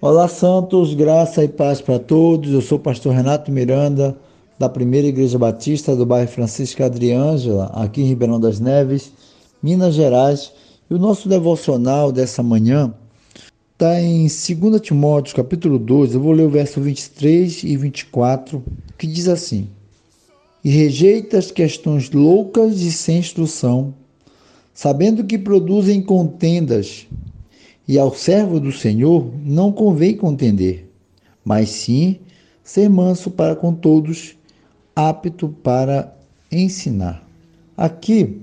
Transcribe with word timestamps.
Olá, 0.00 0.28
Santos, 0.28 0.94
graça 0.94 1.42
e 1.42 1.48
paz 1.48 1.80
para 1.80 1.98
todos. 1.98 2.52
Eu 2.52 2.62
sou 2.62 2.78
o 2.78 2.80
pastor 2.80 3.12
Renato 3.12 3.50
Miranda, 3.50 4.16
da 4.56 4.68
Primeira 4.68 5.08
Igreja 5.08 5.36
Batista 5.36 5.96
do 5.96 6.06
bairro 6.06 6.30
Francisco 6.30 6.84
Adriângela, 6.84 7.66
aqui 7.74 8.02
em 8.02 8.06
Ribeirão 8.06 8.38
das 8.38 8.60
Neves, 8.60 9.10
Minas 9.60 9.96
Gerais. 9.96 10.52
E 10.88 10.94
o 10.94 10.98
nosso 10.98 11.28
devocional 11.28 12.12
dessa 12.12 12.44
manhã 12.44 12.94
está 13.72 14.00
em 14.00 14.28
2 14.28 14.80
Timóteo, 14.80 15.34
capítulo 15.34 15.80
2. 15.80 16.14
Eu 16.14 16.20
vou 16.20 16.30
ler 16.30 16.46
o 16.46 16.50
verso 16.50 16.80
23 16.80 17.64
e 17.64 17.76
24, 17.76 18.62
que 18.96 19.06
diz 19.08 19.26
assim: 19.26 19.68
E 20.62 20.70
rejeita 20.70 21.38
as 21.38 21.50
questões 21.50 22.08
loucas 22.12 22.80
e 22.82 22.92
sem 22.92 23.18
instrução, 23.18 23.92
sabendo 24.78 25.24
que 25.24 25.36
produzem 25.36 26.00
contendas 26.00 27.08
e 27.88 27.98
ao 27.98 28.14
servo 28.14 28.60
do 28.60 28.70
Senhor 28.70 29.28
não 29.44 29.72
convém 29.72 30.16
contender, 30.16 30.88
mas 31.44 31.68
sim 31.70 32.20
ser 32.62 32.88
manso 32.88 33.28
para 33.28 33.56
com 33.56 33.74
todos, 33.74 34.36
apto 34.94 35.48
para 35.48 36.16
ensinar. 36.52 37.26
Aqui 37.76 38.40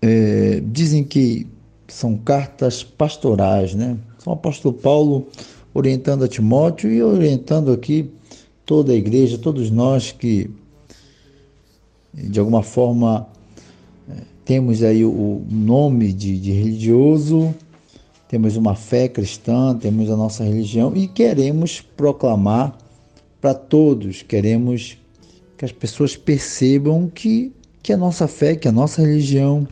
é, 0.00 0.62
dizem 0.64 1.04
que 1.04 1.46
são 1.88 2.16
cartas 2.16 2.82
pastorais, 2.82 3.74
né? 3.74 3.98
São 4.18 4.32
o 4.32 4.36
apóstolo 4.36 4.72
Paulo 4.72 5.26
orientando 5.74 6.24
a 6.24 6.28
Timóteo 6.28 6.90
e 6.90 7.02
orientando 7.02 7.70
aqui 7.70 8.10
toda 8.64 8.92
a 8.94 8.96
igreja, 8.96 9.36
todos 9.36 9.70
nós 9.70 10.10
que 10.10 10.50
de 12.14 12.40
alguma 12.40 12.62
forma 12.62 13.28
temos 14.48 14.82
aí 14.82 15.04
o 15.04 15.44
nome 15.46 16.10
de, 16.10 16.40
de 16.40 16.52
religioso 16.52 17.54
temos 18.28 18.56
uma 18.56 18.74
fé 18.74 19.06
cristã, 19.06 19.76
temos 19.76 20.10
a 20.10 20.16
nossa 20.16 20.42
religião 20.42 20.94
e 20.96 21.06
queremos 21.06 21.82
proclamar 21.82 22.76
para 23.42 23.52
todos, 23.52 24.22
queremos 24.22 24.96
que 25.58 25.66
as 25.66 25.72
pessoas 25.72 26.16
percebam 26.16 27.10
que, 27.14 27.52
que 27.82 27.92
a 27.92 27.96
nossa 27.98 28.26
fé, 28.26 28.56
que 28.56 28.66
a 28.66 28.72
nossa 28.72 29.02
religião, 29.02 29.68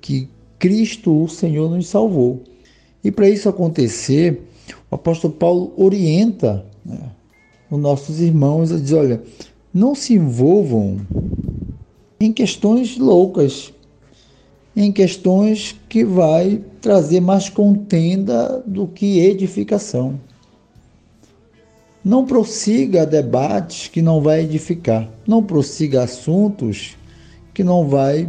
que 0.00 0.28
Cristo, 0.60 1.24
o 1.24 1.28
Senhor, 1.28 1.68
nos 1.68 1.88
salvou. 1.88 2.42
E 3.02 3.10
para 3.10 3.28
isso 3.28 3.48
acontecer, 3.48 4.42
o 4.88 4.94
apóstolo 4.94 5.34
Paulo 5.34 5.72
orienta 5.76 6.64
né, 6.86 7.10
os 7.68 7.80
nossos 7.80 8.20
irmãos 8.20 8.70
a 8.70 8.78
dizer: 8.78 8.94
olha, 8.94 9.22
não 9.72 9.92
se 9.92 10.14
envolvam 10.14 11.00
em 12.20 12.32
questões 12.32 12.96
loucas, 12.96 13.73
em 14.76 14.90
questões 14.90 15.76
que 15.88 16.04
vai 16.04 16.60
trazer 16.80 17.20
mais 17.20 17.48
contenda 17.48 18.62
do 18.66 18.86
que 18.86 19.20
edificação. 19.20 20.18
Não 22.04 22.26
prossiga 22.26 23.06
debates 23.06 23.88
que 23.88 24.02
não 24.02 24.20
vai 24.20 24.42
edificar. 24.42 25.08
Não 25.26 25.42
prossiga 25.42 26.02
assuntos 26.02 26.96
que 27.54 27.64
não 27.64 27.88
vai 27.88 28.28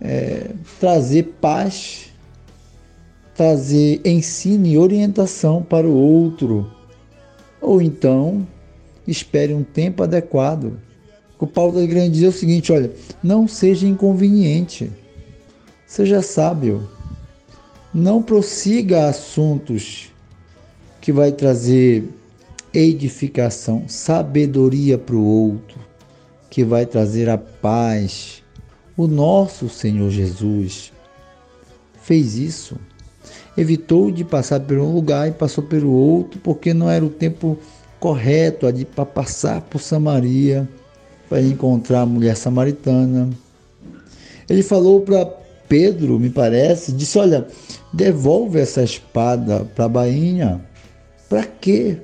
é, 0.00 0.50
trazer 0.78 1.34
paz, 1.40 2.12
trazer 3.34 4.00
ensino 4.04 4.66
e 4.66 4.78
orientação 4.78 5.62
para 5.62 5.86
o 5.86 5.94
outro. 5.94 6.70
Ou 7.60 7.82
então, 7.82 8.46
espere 9.06 9.52
um 9.52 9.64
tempo 9.64 10.02
adequado. 10.02 10.78
O 11.40 11.46
Paulo 11.46 11.72
da 11.72 11.82
Igreja 11.82 12.10
diz 12.10 12.34
o 12.34 12.38
seguinte: 12.38 12.72
olha, 12.72 12.92
não 13.22 13.48
seja 13.48 13.86
inconveniente. 13.86 14.90
Seja 15.88 16.20
sábio. 16.20 16.86
Não 17.94 18.22
prossiga 18.22 19.08
assuntos 19.08 20.12
que 21.00 21.10
vai 21.10 21.32
trazer 21.32 22.06
edificação, 22.74 23.84
sabedoria 23.88 24.98
para 24.98 25.16
o 25.16 25.24
outro, 25.24 25.78
que 26.50 26.62
vai 26.62 26.84
trazer 26.84 27.30
a 27.30 27.38
paz. 27.38 28.42
O 28.98 29.06
nosso 29.06 29.70
Senhor 29.70 30.10
Jesus 30.10 30.92
fez 32.02 32.36
isso. 32.36 32.76
Evitou 33.56 34.10
de 34.10 34.24
passar 34.24 34.60
por 34.60 34.76
um 34.76 34.92
lugar 34.92 35.26
e 35.26 35.32
passou 35.32 35.64
pelo 35.64 35.90
outro, 35.90 36.38
porque 36.40 36.74
não 36.74 36.90
era 36.90 37.04
o 37.04 37.10
tempo 37.10 37.58
correto 37.98 38.66
para 38.94 39.06
passar 39.06 39.62
por 39.62 39.80
Samaria, 39.80 40.68
para 41.30 41.40
encontrar 41.40 42.02
a 42.02 42.06
mulher 42.06 42.36
samaritana. 42.36 43.30
Ele 44.48 44.62
falou 44.62 45.00
para 45.00 45.47
Pedro, 45.68 46.18
me 46.18 46.30
parece, 46.30 46.92
disse: 46.92 47.18
Olha, 47.18 47.46
devolve 47.92 48.58
essa 48.58 48.82
espada 48.82 49.66
para 49.74 49.84
a 49.84 49.88
bainha. 49.88 50.60
Para 51.28 51.44
quê? 51.44 51.98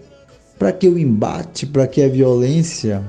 Para 0.59 0.73
que 0.73 0.89
o 0.89 0.99
embate? 0.99 1.67
Para 1.67 1.87
que 1.87 2.03
a 2.03 2.09
violência? 2.09 3.03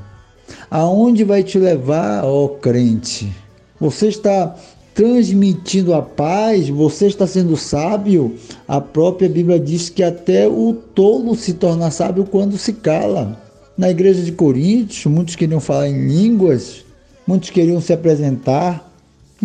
Aonde 0.69 1.23
vai 1.23 1.43
te 1.43 1.59
levar, 1.59 2.23
ó 2.23 2.47
crente? 2.47 3.31
Você 3.79 4.07
está 4.07 4.55
transmitindo 4.93 5.93
a 5.93 6.01
paz, 6.01 6.69
você 6.69 7.07
está 7.07 7.27
sendo 7.27 7.57
sábio. 7.57 8.35
A 8.65 8.79
própria 8.79 9.27
Bíblia 9.27 9.59
diz 9.59 9.89
que 9.89 10.01
até 10.01 10.47
o 10.47 10.73
tolo 10.73 11.35
se 11.35 11.53
torna 11.53 11.91
sábio 11.91 12.25
quando 12.25 12.57
se 12.57 12.71
cala. 12.71 13.37
Na 13.77 13.89
igreja 13.89 14.21
de 14.21 14.31
Coríntios, 14.31 15.05
muitos 15.05 15.35
queriam 15.35 15.59
falar 15.59 15.89
em 15.89 16.07
línguas, 16.07 16.85
muitos 17.27 17.49
queriam 17.49 17.81
se 17.81 17.91
apresentar, 17.91 18.89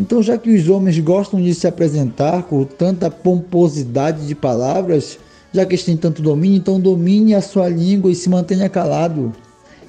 então, 0.01 0.23
já 0.23 0.39
que 0.39 0.49
os 0.49 0.67
homens 0.67 0.99
gostam 0.99 1.39
de 1.43 1.55
se 1.55 1.67
apresentar 1.67 2.45
com 2.45 2.65
tanta 2.65 3.11
pomposidade 3.11 4.27
de 4.27 4.35
palavras, 4.35 5.19
já 5.53 5.67
que 5.67 5.75
eles 5.75 5.85
têm 5.85 5.95
tanto 5.95 6.23
domínio, 6.23 6.57
então 6.57 6.81
domine 6.81 7.35
a 7.35 7.43
sua 7.43 7.69
língua 7.69 8.11
e 8.11 8.15
se 8.15 8.31
mantenha 8.31 8.67
calado. 8.71 9.31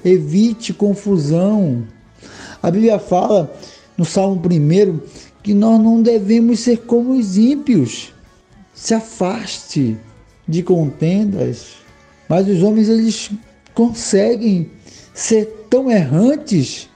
Evite 0.04 0.74
confusão. 0.74 1.84
A 2.62 2.70
Bíblia 2.70 2.98
fala 2.98 3.50
no 3.96 4.04
Salmo 4.04 4.38
1 4.38 5.00
que 5.42 5.54
nós 5.54 5.80
não 5.80 6.02
devemos 6.02 6.60
ser 6.60 6.80
como 6.80 7.18
os 7.18 7.38
ímpios. 7.38 8.12
Se 8.74 8.92
afaste 8.92 9.96
de 10.46 10.62
contendas. 10.62 11.76
Mas 12.28 12.46
os 12.48 12.62
homens 12.62 12.90
eles 12.90 13.30
conseguem 13.72 14.70
ser 15.14 15.66
tão 15.70 15.90
errantes 15.90 16.90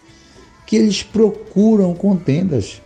que 0.67 0.77
eles 0.77 1.03
procuram 1.03 1.95
contendas 1.95 2.83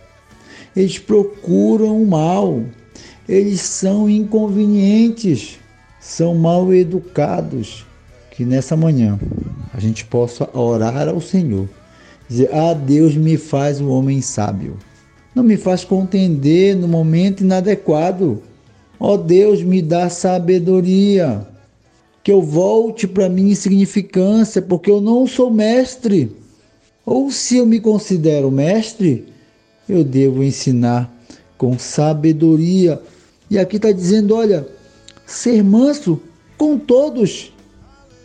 eles 0.75 0.97
procuram 0.97 2.01
o 2.01 2.07
mal, 2.07 2.63
eles 3.27 3.61
são 3.61 4.09
inconvenientes, 4.09 5.59
são 5.99 6.35
mal 6.35 6.73
educados. 6.73 7.85
Que 8.31 8.45
nessa 8.45 8.77
manhã 8.77 9.19
a 9.73 9.79
gente 9.79 10.05
possa 10.05 10.49
orar 10.57 11.07
ao 11.07 11.19
Senhor, 11.19 11.67
dizer: 12.27 12.49
Ah, 12.53 12.73
Deus 12.73 13.15
me 13.15 13.37
faz 13.37 13.81
um 13.81 13.89
homem 13.89 14.21
sábio, 14.21 14.77
não 15.35 15.43
me 15.43 15.57
faz 15.57 15.83
contender 15.83 16.75
no 16.75 16.87
momento 16.87 17.41
inadequado. 17.41 18.41
Ó 18.99 19.13
oh, 19.13 19.17
Deus, 19.17 19.63
me 19.63 19.81
dá 19.81 20.09
sabedoria, 20.09 21.47
que 22.23 22.31
eu 22.31 22.41
volte 22.41 23.07
para 23.07 23.27
minha 23.27 23.51
insignificância, 23.51 24.61
porque 24.61 24.91
eu 24.91 25.01
não 25.01 25.25
sou 25.25 25.51
mestre. 25.51 26.31
Ou 27.03 27.31
se 27.31 27.57
eu 27.57 27.65
me 27.65 27.79
considero 27.79 28.51
mestre, 28.51 29.25
eu 29.91 30.05
devo 30.05 30.41
ensinar 30.41 31.13
com 31.57 31.77
sabedoria. 31.77 33.01
E 33.49 33.59
aqui 33.59 33.75
está 33.75 33.91
dizendo: 33.91 34.33
olha, 34.33 34.65
ser 35.25 35.61
manso 35.63 36.19
com 36.57 36.77
todos, 36.77 37.53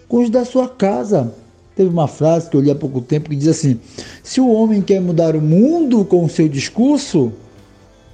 com 0.08 0.22
os 0.22 0.30
da 0.30 0.44
sua 0.44 0.68
casa. 0.68 1.34
Teve 1.74 1.90
uma 1.90 2.08
frase 2.08 2.48
que 2.48 2.56
eu 2.56 2.60
li 2.60 2.70
há 2.70 2.74
pouco 2.74 3.00
tempo 3.00 3.28
que 3.28 3.36
diz 3.36 3.48
assim: 3.48 3.80
se 4.22 4.40
o 4.40 4.48
homem 4.48 4.80
quer 4.80 5.00
mudar 5.00 5.34
o 5.34 5.40
mundo 5.40 6.04
com 6.04 6.24
o 6.24 6.30
seu 6.30 6.48
discurso, 6.48 7.32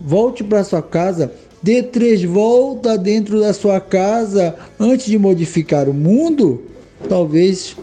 volte 0.00 0.42
para 0.42 0.64
sua 0.64 0.82
casa, 0.82 1.30
dê 1.62 1.82
três 1.82 2.24
voltas 2.24 2.98
dentro 2.98 3.38
da 3.38 3.52
sua 3.52 3.80
casa 3.80 4.56
antes 4.80 5.06
de 5.06 5.18
modificar 5.18 5.88
o 5.88 5.94
mundo. 5.94 6.62
Talvez 7.06 7.76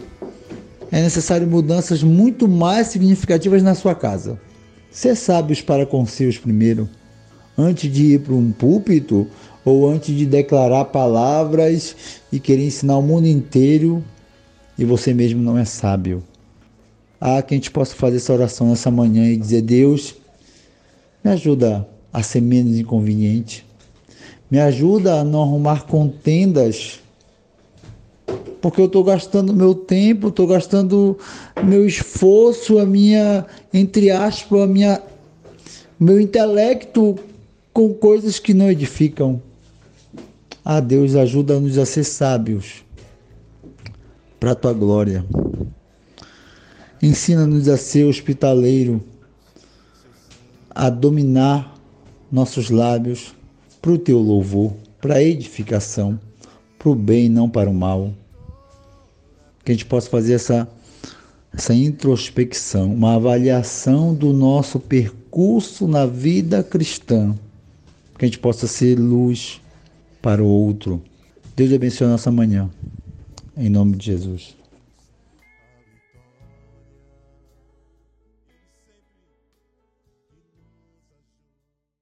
é 0.90 1.00
necessário 1.00 1.46
mudanças 1.46 2.02
muito 2.02 2.48
mais 2.48 2.88
significativas 2.88 3.62
na 3.62 3.76
sua 3.76 3.94
casa. 3.94 4.38
Ser 4.90 5.14
sábios 5.14 5.60
para 5.60 5.86
conselhos 5.86 6.36
primeiro, 6.36 6.88
antes 7.56 7.92
de 7.92 8.14
ir 8.14 8.20
para 8.20 8.34
um 8.34 8.50
púlpito? 8.50 9.26
Ou 9.64 9.88
antes 9.88 10.16
de 10.16 10.24
declarar 10.24 10.86
palavras 10.86 11.94
e 12.32 12.40
querer 12.40 12.66
ensinar 12.66 12.96
o 12.98 13.02
mundo 13.02 13.26
inteiro? 13.26 14.02
E 14.78 14.84
você 14.84 15.12
mesmo 15.12 15.42
não 15.42 15.56
é 15.58 15.64
sábio. 15.64 16.24
Ah, 17.20 17.42
que 17.42 17.54
a 17.54 17.56
gente 17.56 17.70
possa 17.70 17.94
fazer 17.94 18.16
essa 18.16 18.32
oração 18.32 18.68
nessa 18.70 18.90
manhã 18.90 19.28
e 19.28 19.36
dizer: 19.36 19.60
Deus, 19.60 20.16
me 21.22 21.30
ajuda 21.30 21.86
a 22.12 22.22
ser 22.22 22.40
menos 22.40 22.78
inconveniente, 22.78 23.64
me 24.50 24.58
ajuda 24.58 25.20
a 25.20 25.24
não 25.24 25.42
arrumar 25.42 25.84
contendas 25.84 27.00
porque 28.60 28.80
eu 28.80 28.86
estou 28.86 29.02
gastando 29.02 29.52
meu 29.52 29.74
tempo, 29.74 30.28
estou 30.28 30.46
gastando 30.46 31.18
meu 31.64 31.86
esforço, 31.86 32.78
a 32.78 32.86
minha, 32.86 33.46
entre 33.72 34.10
aspas, 34.10 34.60
a 34.60 34.66
minha, 34.66 35.02
meu 35.98 36.20
intelecto 36.20 37.16
com 37.72 37.94
coisas 37.94 38.38
que 38.38 38.52
não 38.52 38.70
edificam. 38.70 39.40
Ah, 40.64 40.80
Deus, 40.80 41.14
ajuda-nos 41.14 41.78
a 41.78 41.86
ser 41.86 42.04
sábios 42.04 42.84
para 44.38 44.52
a 44.52 44.54
tua 44.54 44.72
glória. 44.72 45.24
Ensina-nos 47.02 47.68
a 47.68 47.76
ser 47.76 48.04
hospitaleiro, 48.04 49.02
a 50.70 50.90
dominar 50.90 51.74
nossos 52.30 52.70
lábios 52.70 53.34
para 53.80 53.92
o 53.92 53.98
teu 53.98 54.18
louvor, 54.18 54.74
para 55.00 55.14
a 55.14 55.22
edificação, 55.22 56.20
para 56.78 56.90
o 56.90 56.94
bem, 56.94 57.28
não 57.28 57.48
para 57.48 57.70
o 57.70 57.74
mal. 57.74 58.12
Que 59.64 59.72
a 59.72 59.74
gente 59.74 59.86
possa 59.86 60.08
fazer 60.08 60.34
essa, 60.34 60.68
essa 61.52 61.74
introspecção, 61.74 62.92
uma 62.92 63.16
avaliação 63.16 64.14
do 64.14 64.32
nosso 64.32 64.78
percurso 64.78 65.86
na 65.86 66.06
vida 66.06 66.62
cristã. 66.62 67.34
Que 68.18 68.24
a 68.24 68.28
gente 68.28 68.38
possa 68.38 68.66
ser 68.66 68.98
luz 68.98 69.60
para 70.20 70.42
o 70.42 70.46
outro. 70.46 71.02
Deus 71.56 71.72
abençoe 71.72 72.06
a 72.06 72.10
nossa 72.10 72.30
manhã. 72.30 72.70
Em 73.56 73.68
nome 73.68 73.96
de 73.96 74.06
Jesus. 74.06 74.59